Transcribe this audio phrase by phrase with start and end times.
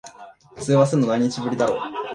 [0.59, 1.79] 通話するの、何日ぶりだろ。